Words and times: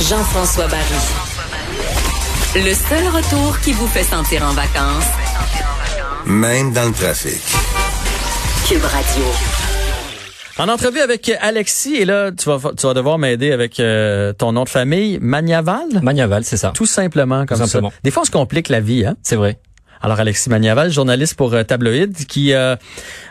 Jean-François 0.00 0.66
Barry. 0.68 0.94
Le 2.56 2.74
seul 2.74 3.06
retour 3.08 3.58
qui 3.60 3.72
vous 3.72 3.86
fait 3.86 4.02
sentir 4.02 4.42
en 4.44 4.52
vacances, 4.52 5.06
Même 6.26 6.72
dans 6.72 6.86
le 6.86 6.92
trafic. 6.92 7.40
Cube 8.68 8.82
Radio. 8.84 9.24
En 10.58 10.68
entrevue 10.68 11.00
avec 11.00 11.32
Alexis, 11.40 11.94
et 11.96 12.04
là, 12.04 12.30
tu 12.32 12.48
vas, 12.48 12.58
tu 12.76 12.86
vas 12.86 12.94
devoir 12.94 13.18
m'aider 13.18 13.50
avec 13.52 13.80
euh, 13.80 14.32
ton 14.32 14.52
nom 14.52 14.64
de 14.64 14.68
famille, 14.68 15.18
Magnaval? 15.20 16.00
Magnaval, 16.02 16.44
c'est 16.44 16.56
ça. 16.56 16.70
Tout 16.74 16.86
simplement 16.86 17.44
comme 17.46 17.58
Tout 17.58 17.66
simplement. 17.66 17.90
ça. 17.90 17.96
Des 18.04 18.10
fois, 18.10 18.22
on 18.22 18.26
se 18.26 18.30
complique 18.30 18.68
la 18.68 18.80
vie, 18.80 19.04
hein? 19.06 19.16
C'est 19.22 19.36
vrai. 19.36 19.58
Alors, 20.00 20.20
Alexis 20.20 20.50
Magnaval, 20.50 20.90
journaliste 20.92 21.34
pour 21.34 21.54
euh, 21.54 21.62
Tabloïd, 21.62 22.26
qui 22.26 22.52
a 22.52 22.78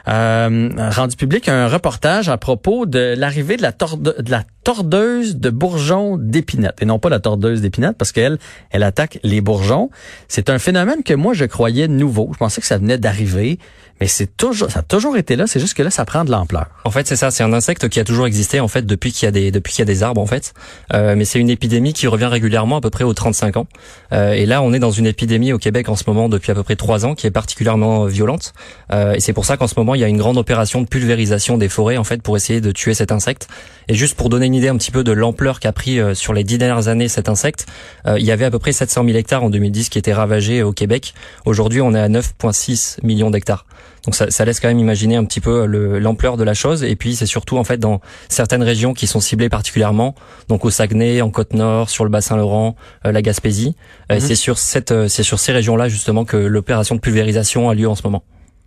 euh, 0.07 0.69
rendu 0.91 1.15
public 1.15 1.47
un 1.47 1.67
reportage 1.67 2.29
à 2.29 2.37
propos 2.37 2.85
de 2.87 3.13
l'arrivée 3.15 3.57
de 3.57 3.61
la, 3.61 3.71
torde- 3.71 4.21
de 4.21 4.31
la 4.31 4.43
tordeuse 4.63 5.37
de 5.37 5.49
bourgeons 5.49 6.17
d'épinette. 6.17 6.81
Et 6.81 6.85
non 6.85 6.99
pas 6.99 7.09
la 7.09 7.19
tordeuse 7.19 7.61
d'épinette, 7.61 7.97
parce 7.97 8.11
qu'elle, 8.11 8.37
elle 8.71 8.83
attaque 8.83 9.19
les 9.23 9.41
bourgeons. 9.41 9.89
C'est 10.27 10.49
un 10.49 10.59
phénomène 10.59 11.03
que 11.03 11.13
moi, 11.13 11.33
je 11.33 11.45
croyais 11.45 11.87
nouveau. 11.87 12.29
Je 12.33 12.37
pensais 12.37 12.61
que 12.61 12.67
ça 12.67 12.77
venait 12.77 12.97
d'arriver, 12.97 13.59
mais 14.03 14.07
c'est 14.07 14.35
toujours, 14.35 14.69
ça 14.71 14.79
a 14.79 14.83
toujours 14.83 15.17
été 15.17 15.35
là. 15.35 15.47
C'est 15.47 15.59
juste 15.59 15.75
que 15.75 15.83
là, 15.83 15.89
ça 15.89 16.03
prend 16.05 16.25
de 16.25 16.31
l'ampleur. 16.31 16.67
En 16.83 16.91
fait, 16.91 17.07
c'est 17.07 17.15
ça. 17.15 17.31
C'est 17.31 17.43
un 17.43 17.53
insecte 17.53 17.87
qui 17.89 17.99
a 17.99 18.03
toujours 18.03 18.25
existé 18.25 18.59
en 18.59 18.67
fait 18.67 18.85
depuis 18.85 19.11
qu'il 19.11 19.25
y 19.25 19.29
a 19.29 19.31
des 19.31 19.51
depuis 19.51 19.71
qu'il 19.71 19.79
y 19.79 19.83
a 19.83 19.85
des 19.85 20.03
arbres 20.03 20.19
en 20.19 20.25
fait. 20.25 20.53
Euh, 20.93 21.15
mais 21.15 21.25
c'est 21.25 21.39
une 21.39 21.49
épidémie 21.49 21.93
qui 21.93 22.07
revient 22.07 22.25
régulièrement 22.25 22.77
à 22.77 22.81
peu 22.81 22.89
près 22.89 23.03
aux 23.03 23.13
35 23.13 23.57
ans. 23.57 23.67
Euh, 24.11 24.33
et 24.33 24.45
là, 24.45 24.61
on 24.61 24.73
est 24.73 24.79
dans 24.79 24.91
une 24.91 25.05
épidémie 25.05 25.53
au 25.53 25.57
Québec 25.57 25.89
en 25.89 25.95
ce 25.95 26.03
moment 26.07 26.27
depuis 26.27 26.51
à 26.51 26.55
peu 26.55 26.63
près 26.63 26.75
trois 26.75 27.05
ans 27.05 27.15
qui 27.15 27.27
est 27.27 27.31
particulièrement 27.31 28.05
violente. 28.05 28.53
Euh, 28.91 29.13
et 29.13 29.19
c'est 29.19 29.33
pour 29.33 29.45
ça 29.45 29.57
qu'en 29.57 29.67
ce 29.67 29.75
moment, 29.77 29.95
il 29.95 30.01
y 30.01 30.03
a 30.03 30.07
une 30.07 30.17
grande 30.17 30.37
opération 30.37 30.81
de 30.81 30.87
pulvérisation 30.87 31.57
des 31.57 31.69
forêts 31.69 31.97
en 31.97 32.03
fait 32.03 32.21
pour 32.21 32.35
essayer 32.35 32.61
de 32.61 32.71
tuer 32.71 32.95
cet 32.95 33.11
insecte. 33.11 33.47
Et 33.87 33.93
juste 33.93 34.15
pour 34.15 34.29
donner 34.29 34.47
une 34.47 34.52
idée 34.53 34.67
un 34.69 34.77
petit 34.77 34.91
peu 34.91 35.03
de 35.03 35.11
l'ampleur 35.11 35.59
qu'a 35.59 35.71
pris 35.71 35.99
euh, 35.99 36.13
sur 36.13 36.33
les 36.33 36.43
dix 36.43 36.57
dernières 36.57 36.87
années 36.87 37.07
cet 37.07 37.29
insecte, 37.29 37.65
euh, 38.07 38.17
il 38.19 38.25
y 38.25 38.31
avait 38.31 38.45
à 38.45 38.51
peu 38.51 38.59
près 38.59 38.71
700 38.71 39.03
000 39.05 39.17
hectares 39.17 39.43
en 39.43 39.49
2010 39.49 39.89
qui 39.89 39.97
étaient 39.99 40.13
ravagés 40.13 40.63
au 40.63 40.71
Québec. 40.73 41.13
Aujourd'hui, 41.45 41.81
on 41.81 41.93
est 41.93 41.99
à 41.99 42.09
9,6 42.09 42.97
millions 43.03 43.29
d'hectares. 43.31 43.65
Donc 44.05 44.15
ça, 44.15 44.29
ça 44.29 44.43
laisse 44.43 44.59
quand 44.59 44.67
même 44.67 44.79
imaginer 44.79 45.15
un 45.15 45.23
petit 45.23 45.39
peu 45.39 45.65
le- 45.65 45.97
l'ampleur 45.99 46.35
de 46.35 46.43
la 46.43 46.53
chose. 46.53 46.83
Et 46.83 46.95
puis 46.97 47.15
c'est 47.15 47.25
surtout 47.25 47.57
en 47.57 47.63
fait 47.63 47.77
dans 47.77 48.01
certaines 48.27 48.63
régions 48.63 48.93
qui 48.93 49.07
sont 49.07 49.21
ciblées 49.21 49.47
particulièrement, 49.49 50.13
donc 50.49 50.65
au 50.65 50.69
Saguenay, 50.69 51.21
en 51.21 51.29
Côte-Nord, 51.29 51.89
sur 51.89 52.03
le 52.03 52.09
Bassin-Laurent, 52.09 52.75
euh, 53.05 53.11
la 53.13 53.21
Gaspésie. 53.21 53.75
Euh, 54.11 54.15
C'est 54.19 54.35
sur 54.35 54.57
cette, 54.57 54.91
euh, 54.91 55.07
c'est 55.07 55.23
sur 55.23 55.39
ces 55.39 55.53
régions-là 55.53 55.87
justement 55.87 56.25
que 56.25 56.35
l'opération 56.37 56.95
de 56.95 56.99
pulvérisation 56.99 57.69
a 57.69 57.75
lieu 57.75 57.87
en 57.87 57.95
ce 57.95 58.03
moment. 58.03 58.23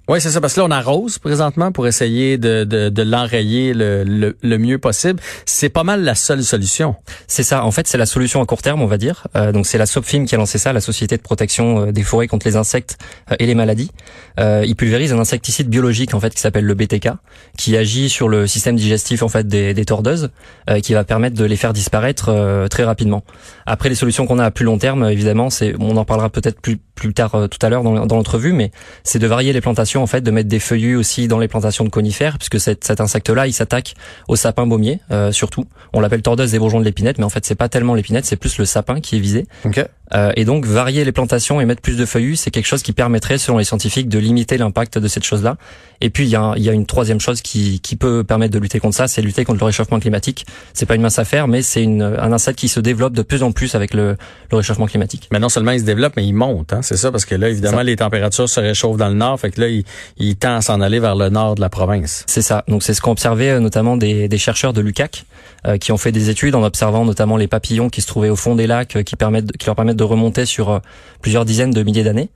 Oui, 0.09 0.21
c'est 0.21 0.31
ça, 0.31 0.41
parce 0.41 0.55
que 0.55 0.61
là, 0.61 0.67
on 0.67 0.71
arrose 0.71 1.19
présentement 1.19 1.73
pour 1.73 1.89
essayer 1.89 2.39
de, 2.39 2.63
de, 2.63 2.91
de 2.91 3.03
l'enrayer 3.03 3.75
le, 3.75 4.05
le, 4.05 4.37
le 4.41 4.59
mieux 4.59 4.79
possible. 4.79 5.19
C'est 5.47 5.69
pas 5.69 5.83
mal 5.83 6.05
la 6.05 6.15
seule 6.15 6.45
solution. 6.45 6.95
C'est 7.27 7.43
ça. 7.43 7.65
En 7.65 7.73
fait, 7.73 7.89
c'est 7.89 7.99
la 7.99 8.07
solution 8.07 8.41
à 8.41 8.47
court 8.47 8.63
terme, 8.63 8.83
on 8.83 8.87
va 8.87 8.99
dire. 8.99 9.27
Euh, 9.35 9.51
donc, 9.51 9.67
c'est 9.67 9.79
la 9.79 9.87
SOPFIM 9.87 10.25
qui 10.27 10.37
a 10.37 10.39
lancé 10.39 10.59
ça, 10.59 10.73
la 10.73 10.81
Société 10.81 11.17
de 11.17 11.23
protection 11.23 11.87
euh, 11.89 11.93
des 11.93 12.05
forêts 12.05 12.29
contre 12.29 12.47
les 12.47 12.55
insectes 12.55 12.99
euh, 13.33 13.37
et 13.41 13.47
les 13.47 13.57
maladies. 13.57 13.91
Euh, 14.39 14.63
il 14.65 14.77
pulvérise 14.77 15.13
un 15.13 15.19
insecticide 15.19 15.69
biologique 15.69 16.15
en 16.15 16.21
fait 16.21 16.33
qui 16.33 16.41
s'appelle 16.41 16.67
le 16.67 16.75
BTK, 16.75 17.09
qui 17.59 17.77
agit 17.77 18.09
sur 18.09 18.29
le 18.29 18.47
système 18.47 18.77
digestif 18.77 19.25
en 19.25 19.29
fait 19.29 19.49
des, 19.49 19.75
des 19.75 19.85
tordeuses, 19.85 20.31
euh, 20.71 20.79
qui 20.79 20.95
va 20.95 21.03
permettre 21.03 21.35
de 21.37 21.45
les 21.45 21.57
faire 21.57 21.73
disparaître 21.73 22.29
euh, 22.29 22.69
très 22.69 22.85
rapidement. 22.85 23.25
Après, 23.67 23.89
les 23.89 23.97
solutions 23.97 24.25
qu'on 24.29 24.39
a 24.39 24.45
à 24.45 24.51
plus 24.53 24.65
long 24.65 24.79
terme, 24.79 25.11
évidemment, 25.11 25.51
c'est, 25.51 25.75
on 25.81 25.97
en 25.97 26.05
parlera 26.05 26.31
peut-être 26.31 26.61
plus 26.61 26.79
plus 26.95 27.13
tard 27.13 27.49
tout 27.51 27.59
à 27.61 27.69
l'heure 27.69 27.83
dans, 27.83 28.07
dans 28.07 28.17
l'entrevue, 28.17 28.55
mais 28.55 28.71
c'est 29.05 29.19
de 29.19 29.27
varier 29.27 29.53
les 29.53 29.61
plantations 29.61 29.96
en 29.97 30.07
fait, 30.07 30.21
de 30.21 30.31
mettre 30.31 30.49
des 30.49 30.59
feuillus 30.59 30.97
aussi 30.97 31.29
dans 31.29 31.39
les 31.39 31.49
plantations 31.49 31.85
de 31.85 31.91
conifères, 31.91 32.39
puisque 32.39 32.61
cet, 32.61 33.01
insecte-là, 33.01 33.47
il 33.47 33.53
s'attaque 33.53 33.95
au 34.29 34.37
sapin 34.37 34.67
baumier 34.67 35.01
euh, 35.11 35.33
surtout. 35.33 35.67
On 35.93 36.01
l'appelle 36.01 36.23
tordeuse 36.23 36.51
des 36.51 36.59
bourgeons 36.59 36.81
de 36.81 36.85
l'épinette, 36.85 37.19
mais 37.19 37.25
en 37.25 37.31
fait 37.31 37.45
c'est 37.45 37.55
pas 37.55 37.69
tellement 37.69 37.95
l'épinette, 37.95 38.25
c'est 38.25 38.37
plus 38.37 38.59
le 38.59 38.65
sapin 38.65 39.01
qui 39.01 39.17
est 39.17 39.21
visé. 39.21 39.47
Euh, 40.15 40.33
et 40.37 40.45
donc 40.45 40.67
varier 40.67 41.05
les 41.05 41.13
plantations 41.13 41.61
et 41.61 41.65
mettre 41.65 41.83
plus 41.83 41.97
de 41.97 42.05
feuillus, 42.05 42.37
c'est 42.37 42.51
quelque 42.51 42.67
chose 42.67 42.83
qui 42.83 42.93
permettrait, 42.93 43.39
selon 43.39 43.59
les 43.59 43.65
scientifiques, 43.65 44.09
de 44.09 44.19
limiter 44.19 44.57
l'impact 44.57 44.99
de 44.99 45.09
cette 45.09 45.25
chose-là. 45.25 45.57
Et 46.01 46.11
puis 46.11 46.25
il 46.25 46.31
y 46.31 46.37
a, 46.37 46.55
y 46.57 46.69
a 46.69 46.73
une 46.73 46.87
troisième 46.87 47.21
chose 47.21 47.41
qui, 47.41 47.81
qui 47.81 47.97
peut 47.97 48.23
permettre 48.23 48.53
de 48.53 48.59
lutter 48.59 48.79
contre 48.79 48.97
ça, 48.97 49.09
c'est 49.09 49.23
lutter 49.23 49.45
contre 49.45 49.61
le 49.61 49.67
réchauffement 49.67 49.99
climatique. 49.99 50.47
C'est 50.75 50.87
pas 50.87 50.95
une 50.95 51.03
mince 51.03 51.19
affaire, 51.19 51.49
mais 51.49 51.63
c'est 51.63 51.83
une, 51.83 52.03
un 52.03 52.33
insecte 52.33 52.59
qui 52.59 52.69
se 52.69 52.81
développe 52.81 53.15
de 53.15 53.23
plus 53.23 53.43
en 53.43 53.53
plus 53.53 53.75
avec 53.75 53.95
le, 53.95 54.17
le 54.51 54.57
réchauffement 54.57 54.87
climatique. 54.87 55.29
Mais 55.33 55.39
non 55.39 55.49
seulement 55.49 55.73
il 55.73 55.81
se 55.81 55.85
développe, 55.85 56.13
mais 56.17 56.27
il 56.27 56.35
monte, 56.35 56.73
hein, 56.73 56.83
c'est 56.83 56.97
ça, 56.97 57.11
parce 57.11 57.25
que 57.25 57.35
là, 57.35 57.49
évidemment, 57.49 57.79
Ça. 57.79 57.85
les 57.85 57.97
températures 57.97 58.49
se 58.49 58.61
réchauffent 58.61 58.99
dans 58.99 59.09
le 59.09 59.15
nord, 59.15 59.41
fait 59.41 59.51
que 59.51 59.61
là, 59.61 59.69
il, 59.69 59.85
il 60.19 60.37
tend 60.37 60.57
à 60.57 60.61
s'en 60.61 60.81
aller 60.81 61.01
vers 61.01 61.17
le 61.17 61.31
nord 61.31 61.55
de 61.55 61.61
la 61.61 61.69
province. 61.69 62.25
C'est 62.27 62.43
ça. 62.43 62.63
Donc 62.69 62.83
c'est 62.83 62.95
ce 62.95 63.01
qu'ont 63.01 63.17
observé 63.17 63.51
euh, 63.51 63.61
notamment 63.61 63.97
des, 63.97 64.29
des 64.29 64.39
chercheurs 64.39 64.75
de 64.75 64.83
l'UCAC 64.83 65.25
euh, 65.67 65.79
qui 65.79 65.91
ont 65.91 65.97
fait 65.97 66.13
des 66.13 66.29
études 66.29 66.55
en 66.55 66.63
observant 66.63 67.07
notamment 67.07 67.39
les 67.39 67.49
papillons 67.49 67.89
qui 67.89 68.03
se 68.03 68.07
trouvaient 68.07 68.29
au 68.29 68.37
fond 68.37 68.55
des 68.55 68.67
lacs, 68.67 68.97
euh, 68.97 69.03
qui 69.03 69.17
permettent, 69.17 69.57
qui 69.57 69.65
leur 69.65 69.75
permettent 69.75 69.96
de 69.97 70.05
remonter 70.05 70.45
sur 70.47 70.71
euh, 70.71 70.79
plusieurs 71.23 71.45
dizaines 71.45 71.73
de 71.73 71.83
milliers 71.83 72.05
d'années. 72.05 72.29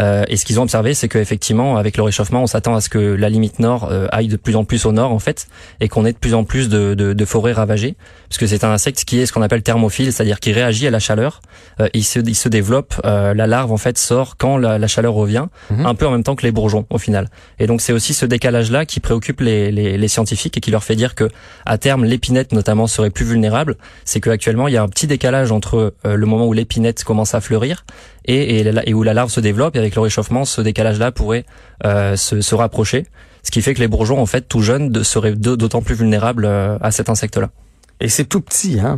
Euh, 0.00 0.24
et 0.28 0.36
ce 0.36 0.44
qu'ils 0.44 0.60
ont 0.60 0.62
observé, 0.64 0.92
c'est 0.94 1.08
qu'effectivement, 1.08 1.78
avec 1.78 1.96
le 1.96 2.02
réchauffement, 2.02 2.42
on 2.42 2.46
s'attend 2.46 2.74
à 2.76 2.80
ce 2.80 2.88
que 2.90 2.98
la 2.98 3.28
limite 3.30 3.58
nord 3.58 3.88
euh, 3.90 4.06
aille 4.12 4.28
de 4.28 4.36
plus 4.36 4.54
en 4.54 4.64
plus 4.64 4.84
au 4.84 4.92
nord 4.92 5.10
en 5.12 5.18
fait, 5.18 5.46
et 5.80 5.88
qu'on 5.88 6.04
ait 6.04 6.12
de 6.12 6.18
plus 6.18 6.34
en 6.34 6.44
plus 6.44 6.68
de, 6.68 6.92
de, 6.94 7.12
de 7.14 7.24
forêts 7.24 7.52
ravagées, 7.54 7.94
puisque 8.28 8.46
c'est 8.46 8.62
un 8.64 8.70
insecte 8.70 9.04
qui 9.04 9.20
est 9.20 9.26
ce 9.26 9.32
qu'on 9.32 9.42
appelle 9.42 9.62
thermophile, 9.62 10.12
c'est-à-dire 10.12 10.38
qui 10.38 10.52
réagit 10.52 10.86
à 10.86 10.90
la 10.90 10.98
chaleur. 10.98 11.40
Euh, 11.80 11.88
il 11.94 12.04
se, 12.04 12.18
il 12.20 12.34
se 12.34 12.48
développe. 12.48 12.94
euh, 13.04 13.32
la 13.34 13.46
larve 13.46 13.72
en 13.72 13.76
fait 13.78 13.96
sort 13.98 14.36
quand 14.36 14.58
la, 14.58 14.78
la 14.78 14.86
chaleur 14.86 15.14
revient, 15.14 15.46
Mhm. 15.70 15.86
un 15.86 15.94
peu 15.94 16.06
en 16.06 16.10
même 16.10 16.22
temps 16.22 16.36
que 16.36 16.42
les 16.44 16.52
bourgeons 16.52 16.86
au 16.90 16.98
final. 16.98 17.28
Et 17.58 17.66
donc 17.66 17.80
c'est 17.80 17.92
aussi 17.92 18.12
ce 18.14 18.26
décalage-là 18.26 18.84
qui 18.86 19.00
préoccupe 19.00 19.40
les, 19.40 19.72
les, 19.72 19.96
les 19.98 20.08
scientifiques 20.08 20.56
et 20.58 20.60
qui 20.60 20.70
leur 20.70 20.84
fait 20.84 20.94
dire 20.96 21.14
que 21.14 21.28
à 21.64 21.78
terme 21.78 22.04
l'épinette 22.04 22.52
notamment 22.52 22.86
serait 22.86 23.10
plus 23.10 23.24
vulnérable. 23.24 23.76
C'est 24.04 24.20
qu'actuellement 24.20 24.68
il 24.68 24.74
y 24.74 24.76
a 24.76 24.82
un 24.82 24.88
petit 24.88 25.06
décalage 25.06 25.52
entre 25.52 25.94
le 26.04 26.26
moment 26.26 26.46
où 26.46 26.52
l'épinette 26.52 27.02
commence 27.06 27.34
à 27.34 27.40
fleurir 27.40 27.86
et, 28.26 28.92
où 28.92 29.02
la 29.02 29.14
larve 29.14 29.30
se 29.30 29.40
développe. 29.40 29.76
Et 29.76 29.78
avec 29.78 29.94
le 29.94 30.02
réchauffement, 30.02 30.44
ce 30.44 30.60
décalage-là 30.60 31.12
pourrait 31.12 31.46
euh, 31.84 32.16
se, 32.16 32.42
se 32.42 32.54
rapprocher. 32.54 33.06
Ce 33.42 33.50
qui 33.50 33.62
fait 33.62 33.74
que 33.74 33.80
les 33.80 33.88
bourgeons, 33.88 34.20
en 34.20 34.26
fait, 34.26 34.42
tout 34.42 34.60
jeunes, 34.60 35.02
seraient 35.04 35.34
d'autant 35.34 35.80
plus 35.80 35.94
vulnérables 35.94 36.44
euh, 36.44 36.78
à 36.80 36.90
cet 36.90 37.08
insecte-là. 37.08 37.50
Et 37.98 38.10
c'est 38.10 38.24
tout 38.26 38.42
petit, 38.42 38.78
hein. 38.78 38.96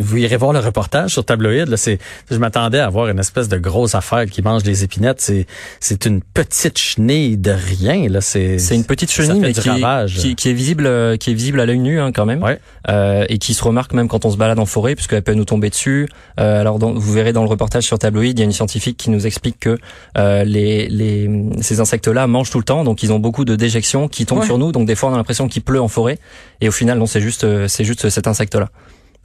Vous 0.00 0.16
irez 0.16 0.36
voir 0.38 0.54
le 0.54 0.58
reportage 0.60 1.10
sur 1.10 1.22
Tabloïd, 1.24 1.68
là, 1.68 1.76
c'est, 1.76 1.98
je 2.30 2.36
m'attendais 2.38 2.78
à 2.78 2.88
voir 2.88 3.08
une 3.08 3.18
espèce 3.18 3.46
de 3.48 3.58
grosse 3.58 3.94
affaire 3.94 4.24
qui 4.24 4.40
mange 4.40 4.62
des 4.62 4.84
épinettes. 4.84 5.20
C'est, 5.20 5.46
c'est 5.80 6.06
une 6.06 6.22
petite 6.22 6.78
chenille 6.78 7.36
de 7.36 7.50
rien, 7.50 8.08
là. 8.08 8.22
C'est, 8.22 8.58
C'est 8.58 8.74
une 8.74 8.84
petite 8.84 9.10
chenille, 9.10 9.38
mais 9.40 9.52
qui 9.52 9.68
est, 9.68 10.06
qui, 10.06 10.34
qui 10.34 10.48
est 10.48 10.52
visible, 10.54 10.86
euh, 10.86 11.16
qui 11.18 11.30
est 11.32 11.34
visible 11.34 11.60
à 11.60 11.66
l'œil 11.66 11.78
nu 11.78 12.00
hein, 12.00 12.10
quand 12.10 12.24
même, 12.24 12.42
Ouais. 12.42 12.58
euh, 12.88 13.26
et 13.28 13.36
qui 13.36 13.52
se 13.52 13.62
remarque 13.62 13.92
même 13.92 14.08
quand 14.08 14.24
on 14.24 14.30
se 14.30 14.38
balade 14.38 14.58
en 14.58 14.64
forêt, 14.66 14.94
puisqu'elle 14.94 15.22
peut 15.22 15.34
nous 15.34 15.44
tomber 15.44 15.68
dessus. 15.68 16.08
Euh, 16.40 16.60
alors, 16.62 16.78
dans- 16.78 16.94
vous 16.94 17.12
verrez 17.12 17.34
dans 17.34 17.42
le 17.42 17.48
reportage 17.50 17.82
sur 17.84 17.98
Tabloïd, 17.98 18.38
il 18.38 18.40
y 18.40 18.42
a 18.42 18.46
une 18.46 18.52
scientifique 18.52 18.96
qui 18.96 19.10
nous 19.10 19.26
explique 19.26 19.58
que 19.60 19.76
euh, 20.16 20.44
les, 20.44 20.88
les, 20.88 21.28
ces 21.60 21.80
insectes-là 21.80 22.26
mangent 22.26 22.50
tout 22.50 22.58
le 22.58 22.64
temps, 22.64 22.82
donc 22.82 23.02
ils 23.02 23.12
ont 23.12 23.18
beaucoup 23.18 23.44
de 23.44 23.56
déjections 23.56 24.08
qui 24.08 24.24
tombent 24.24 24.38
Ouais. 24.38 24.46
sur 24.46 24.56
nous. 24.56 24.72
Donc 24.72 24.86
des 24.86 24.94
fois, 24.94 25.10
on 25.10 25.14
a 25.14 25.16
l'impression 25.18 25.48
qu'il 25.48 25.60
pleut 25.62 25.82
en 25.82 25.88
forêt, 25.88 26.18
et 26.62 26.68
au 26.68 26.72
final, 26.72 26.96
non, 26.98 27.04
c'est 27.06 27.20
juste, 27.20 27.44
euh, 27.44 27.68
c'est 27.68 27.84
juste 27.84 28.08
cet 28.08 28.26
insecte-là. 28.38 28.68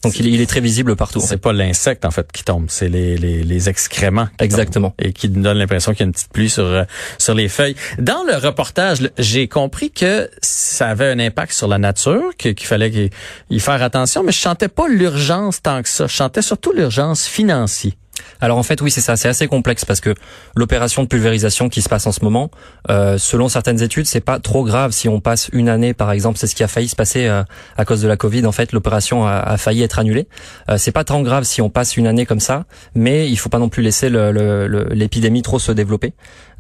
Donc 0.04 0.20
il, 0.20 0.28
est- 0.28 0.32
il 0.32 0.42
est 0.42 0.46
très 0.48 0.60
visible 0.60 0.98
partout. 0.98 1.20
en 1.20 1.22
C'est 1.22 1.30
fait. 1.30 1.38
pas 1.38 1.54
l'insecte, 1.54 2.04
en 2.04 2.12
fait, 2.12 2.30
qui 2.34 2.44
tombe. 2.44 2.66
C'est 2.68 2.90
les, 2.90 3.16
les, 3.16 3.42
les 3.42 3.70
excréments. 3.70 4.26
qui 4.38 4.44
Exactement. 4.44 4.90
tombent 4.90 5.08
Et 5.08 5.14
qui 5.14 5.30
donnent 5.30 5.58
l'impression 5.58 5.94
qu'il 5.94 6.02
y 6.02 6.04
a 6.04 6.08
une 6.08 6.12
petite 6.12 6.34
pluie 6.34 6.50
sur, 6.50 6.66
euh, 6.66 6.84
sur 7.18 7.34
les 7.34 7.48
feuilles. 7.48 7.78
Dans 8.00 8.22
le 8.28 8.36
reportage, 8.36 8.98
j'ai 9.18 9.48
compris 9.48 9.92
que 9.92 10.30
ça 10.42 10.90
avait 10.90 11.08
un 11.10 11.20
impact 11.20 11.54
sur 11.54 11.70
la 11.70 11.78
nature, 11.78 12.36
qu'il 12.38 12.54
fallait 12.66 13.10
y- 13.50 13.60
faire 13.62 13.82
attention, 13.82 14.24
mais 14.24 14.34
je 14.34 14.40
sentais 14.40 14.68
pas 14.68 14.90
l'urgence 14.90 15.62
tant 15.62 15.82
que 15.82 15.88
ça. 15.88 16.06
Je 16.08 16.16
sentais 16.16 16.42
surtout 16.42 16.74
l'urgence 16.74 17.26
financière. 17.26 17.94
Alors 18.42 18.58
en 18.58 18.64
fait 18.64 18.82
oui 18.82 18.92
c'est 18.92 19.02
ça, 19.02 19.16
c'est 19.16 19.28
assez 19.30 19.48
complexe 19.48 19.86
parce 19.86 20.02
que 20.02 20.14
l'opération 20.56 21.04
de 21.04 21.08
pulvérisation 21.08 21.70
qui 21.70 21.82
se 21.82 21.90
passe 21.90 22.06
en 22.08 22.12
ce 22.12 22.24
moment, 22.24 22.52
euh, 22.90 23.18
selon 23.18 23.50
certaines 23.50 23.82
études, 23.82 24.06
c'est 24.06 24.20
pas 24.22 24.40
trop 24.40 24.64
grave 24.64 24.92
si 24.92 25.08
on 25.10 25.20
passe 25.20 25.50
une 25.54 25.70
année 25.70 25.94
par 25.94 26.12
exemple, 26.12 26.38
c'est 26.38 26.48
ce 26.48 26.56
qui 26.56 26.64
a 26.64 26.68
failli 26.68 26.88
se 26.88 26.96
passer 26.96 27.28
euh, 27.28 27.44
à 27.78 27.86
cause 27.86 28.02
de 28.02 28.08
la 28.08 28.18
Covid. 28.18 28.46
En 28.46 28.52
fait, 28.52 28.72
l'opération 28.74 29.26
a, 29.26 29.34
a 29.40 29.58
failli 29.58 29.82
être 29.84 30.00
annulée. 30.00 30.28
Euh, 30.70 30.78
c'est 30.78 30.92
pas 30.92 31.04
tant 31.04 31.22
grave 31.22 31.44
si 31.44 31.62
on 31.62 31.70
passe 31.70 31.98
une 31.98 32.08
année 32.08 32.26
comme 32.26 32.40
ça, 32.40 32.66
mais 32.96 33.30
il 33.30 33.36
faut 33.38 33.50
pas 33.50 33.60
non 33.60 33.70
plus 33.70 33.84
laisser 33.84 34.10
le- 34.10 34.32
le- 34.32 34.68
le- 34.68 34.88
l'épidémie 34.92 35.42
trop 35.42 35.60
se 35.60 35.72
développer. 35.72 36.14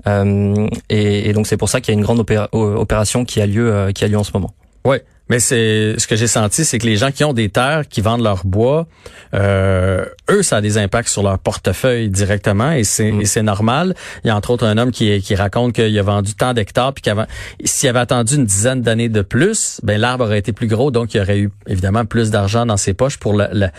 Euh, 0.07 0.67
et, 0.89 1.29
et 1.29 1.33
donc 1.33 1.47
c'est 1.47 1.57
pour 1.57 1.69
ça 1.69 1.81
qu'il 1.81 1.93
y 1.93 1.97
a 1.97 1.99
une 1.99 2.03
grande 2.05 2.19
opération 2.51 3.25
qui 3.25 3.41
a 3.41 3.45
lieu 3.45 3.71
euh, 3.73 3.91
qui 3.91 4.03
a 4.03 4.07
lieu 4.07 4.17
en 4.17 4.23
ce 4.23 4.31
moment. 4.33 4.53
Ouais. 4.85 5.03
Mais 5.29 5.39
c'est 5.39 5.95
ce 5.97 6.05
que 6.07 6.15
j'ai 6.15 6.27
senti, 6.27 6.65
c'est 6.65 6.79
que 6.79 6.85
les 6.85 6.97
gens 6.97 7.11
qui 7.11 7.23
ont 7.23 7.33
des 7.33 7.49
terres, 7.49 7.87
qui 7.87 8.01
vendent 8.01 8.23
leur 8.23 8.45
bois, 8.45 8.87
euh, 9.33 10.05
eux, 10.29 10.43
ça 10.43 10.57
a 10.57 10.61
des 10.61 10.77
impacts 10.77 11.07
sur 11.07 11.23
leur 11.23 11.39
portefeuille 11.39 12.09
directement 12.09 12.71
et 12.71 12.83
c'est 12.83 13.11
Mm. 13.11 13.41
normal. 13.41 13.95
Il 14.23 14.27
y 14.27 14.29
a 14.29 14.35
entre 14.35 14.49
autres 14.51 14.65
un 14.65 14.77
homme 14.77 14.91
qui, 14.91 15.21
qui 15.21 15.35
raconte 15.35 15.73
qu'il 15.73 15.97
a 15.97 16.03
vendu 16.03 16.33
tant 16.35 16.53
d'hectares 16.53 16.93
puis 16.93 17.01
qu'avant, 17.01 17.25
s'il 17.63 17.89
avait 17.89 17.99
attendu 17.99 18.35
une 18.35 18.45
dizaine 18.45 18.81
d'années 18.81 19.09
de 19.09 19.21
plus, 19.21 19.79
ben 19.83 19.99
l'arbre 19.99 20.25
aurait 20.25 20.39
été 20.39 20.51
plus 20.53 20.67
gros, 20.67 20.91
donc 20.91 21.13
il 21.13 21.21
aurait 21.21 21.39
eu 21.39 21.51
évidemment 21.67 22.05
plus 22.05 22.29
d'argent 22.29 22.65
dans 22.65 22.77
ses 22.77 22.93
poches 22.93 23.17
pour 23.17 23.33
la, 23.33 23.49
la, 23.53 23.71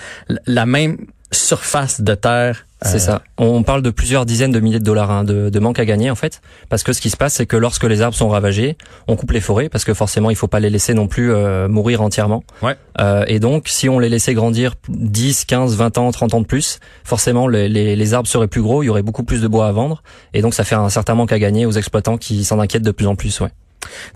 la 0.46 0.66
même 0.66 0.96
surface 1.30 2.00
de 2.00 2.14
terre 2.14 2.66
C'est 2.84 2.98
ça. 2.98 3.22
On 3.38 3.62
parle 3.62 3.82
de 3.82 3.90
plusieurs 3.90 4.26
dizaines 4.26 4.52
de 4.52 4.60
milliers 4.60 4.78
de 4.78 4.84
dollars 4.84 5.10
hein, 5.10 5.24
de, 5.24 5.48
de, 5.48 5.58
manque 5.58 5.78
à 5.78 5.84
gagner 5.84 6.10
en 6.10 6.14
fait, 6.14 6.40
parce 6.68 6.82
que 6.82 6.92
ce 6.92 7.00
qui 7.00 7.10
se 7.10 7.16
passe, 7.16 7.34
c'est 7.34 7.46
que 7.46 7.56
lorsque 7.56 7.84
les 7.84 8.02
arbres 8.02 8.16
sont 8.16 8.28
ravagés, 8.28 8.76
on 9.08 9.16
coupe 9.16 9.32
les 9.32 9.40
forêts 9.40 9.68
parce 9.68 9.84
que 9.84 9.94
forcément 9.94 10.30
il 10.30 10.36
faut 10.36 10.48
pas 10.48 10.60
les 10.60 10.70
laisser 10.70 10.94
non 10.94 11.08
plus 11.08 11.32
euh, 11.32 11.68
mourir 11.68 12.02
entièrement. 12.02 12.44
Ouais. 12.62 12.76
Euh, 13.00 13.24
et 13.26 13.40
donc 13.40 13.68
si 13.68 13.88
on 13.88 13.98
les 13.98 14.08
laissait 14.08 14.34
grandir 14.34 14.74
10, 14.88 15.46
15, 15.46 15.76
20 15.76 15.98
ans, 15.98 16.10
30 16.10 16.34
ans 16.34 16.40
de 16.40 16.46
plus, 16.46 16.78
forcément 17.04 17.48
les, 17.48 17.68
les, 17.68 17.96
les, 17.96 18.14
arbres 18.14 18.28
seraient 18.28 18.48
plus 18.48 18.62
gros, 18.62 18.82
il 18.82 18.86
y 18.86 18.88
aurait 18.88 19.02
beaucoup 19.02 19.24
plus 19.24 19.40
de 19.40 19.48
bois 19.48 19.66
à 19.66 19.72
vendre, 19.72 20.02
et 20.32 20.42
donc 20.42 20.54
ça 20.54 20.64
fait 20.64 20.74
un 20.74 20.90
certain 20.90 21.14
manque 21.14 21.32
à 21.32 21.38
gagner 21.38 21.66
aux 21.66 21.72
exploitants 21.72 22.18
qui 22.18 22.44
s'en 22.44 22.60
inquiètent 22.60 22.82
de 22.82 22.90
plus 22.90 23.06
en 23.06 23.16
plus. 23.16 23.40
Ouais. 23.40 23.50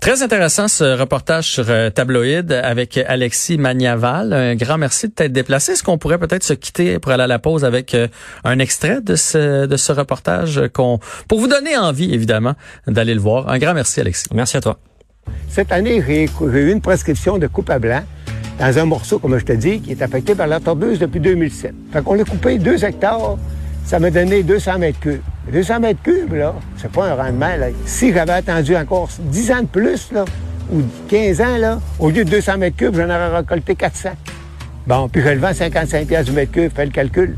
Très 0.01 0.23
intéressant 0.23 0.67
ce 0.67 0.97
reportage 0.97 1.51
sur 1.51 1.65
euh, 1.69 1.89
Tabloïd 1.89 2.51
avec 2.51 2.97
Alexis 2.97 3.57
Magnaval. 3.57 4.33
Un 4.33 4.55
grand 4.55 4.77
merci 4.77 5.07
de 5.07 5.13
t'être 5.13 5.33
déplacé. 5.33 5.73
Est-ce 5.73 5.83
qu'on 5.83 5.97
pourrait 5.97 6.17
peut-être 6.17 6.43
se 6.43 6.53
quitter 6.53 6.99
pour 6.99 7.11
aller 7.11 7.23
à 7.23 7.27
la 7.27 7.39
pause 7.39 7.65
avec 7.65 7.93
euh, 7.93 8.07
un 8.43 8.59
extrait 8.59 9.01
de 9.01 9.15
ce, 9.15 9.65
de 9.65 9.77
ce 9.77 9.91
reportage 9.91 10.61
qu'on, 10.73 10.99
pour 11.27 11.39
vous 11.39 11.47
donner 11.47 11.77
envie, 11.77 12.13
évidemment, 12.13 12.53
d'aller 12.87 13.13
le 13.13 13.21
voir? 13.21 13.49
Un 13.49 13.57
grand 13.59 13.73
merci, 13.73 13.99
Alexis. 13.99 14.27
Merci 14.33 14.57
à 14.57 14.61
toi. 14.61 14.79
Cette 15.49 15.71
année, 15.71 16.03
j'ai 16.07 16.25
eu 16.25 16.71
une 16.71 16.81
prescription 16.81 17.37
de 17.37 17.47
coupe 17.47 17.69
à 17.69 17.79
blanc 17.79 18.03
dans 18.59 18.77
un 18.77 18.85
morceau, 18.85 19.19
comme 19.19 19.37
je 19.37 19.45
te 19.45 19.53
dis, 19.53 19.79
qui 19.79 19.91
est 19.91 20.01
affecté 20.01 20.35
par 20.35 20.47
la 20.47 20.59
tordeuse 20.59 20.99
depuis 20.99 21.19
2007. 21.19 21.73
Fait 21.93 22.03
qu'on 22.03 22.19
a 22.19 22.23
coupé 22.23 22.57
deux 22.57 22.83
hectares 22.83 23.37
ça 23.89 23.97
m'a 23.97 24.11
donné 24.11 24.43
200 24.43 24.77
mètres 24.77 24.99
cubes. 24.99 25.21
200 25.51 25.79
mètres 25.79 26.03
cubes, 26.03 26.33
là, 26.33 26.53
c'est 26.77 26.91
pas 26.91 27.07
un 27.07 27.15
rendement. 27.15 27.55
Là. 27.57 27.69
Si 27.87 28.13
j'avais 28.13 28.33
attendu 28.33 28.75
encore 28.75 29.09
10 29.17 29.51
ans 29.51 29.61
de 29.61 29.65
plus, 29.65 30.11
là, 30.11 30.25
ou 30.71 30.83
15 31.09 31.41
ans, 31.41 31.57
là, 31.57 31.79
au 31.97 32.11
lieu 32.11 32.23
de 32.23 32.29
200 32.29 32.59
mètres 32.59 32.77
cubes, 32.77 32.95
j'en 32.95 33.05
aurais 33.05 33.37
récolté 33.37 33.73
400. 33.73 34.09
Bon, 34.85 35.09
puis 35.09 35.23
je 35.23 35.29
le 35.29 35.39
vends 35.39 35.55
55 35.55 36.05
pièces 36.05 36.27
du 36.27 36.33
mètre 36.33 36.51
cube, 36.51 36.71
fais 36.71 36.85
le 36.85 36.91
calcul. 36.91 37.35